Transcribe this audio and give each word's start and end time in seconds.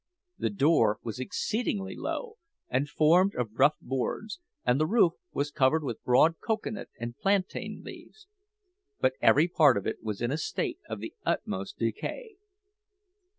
The 0.39 0.49
door 0.49 0.97
was 1.03 1.19
exceedingly 1.19 1.95
low, 1.95 2.37
and 2.69 2.89
formed 2.89 3.35
of 3.35 3.59
rough 3.59 3.75
boards, 3.79 4.39
and 4.65 4.81
the 4.81 4.87
roof 4.87 5.13
was 5.31 5.51
covered 5.51 5.83
with 5.83 6.03
broad 6.03 6.39
cocoa 6.39 6.71
nut 6.71 6.89
and 6.99 7.15
plantain 7.15 7.83
leaves. 7.85 8.25
But 8.99 9.13
every 9.21 9.47
part 9.47 9.77
of 9.77 9.85
it 9.85 10.01
was 10.01 10.19
in 10.19 10.31
a 10.31 10.39
state 10.39 10.79
of 10.89 11.01
the 11.01 11.13
utmost 11.23 11.77
decay. 11.77 12.37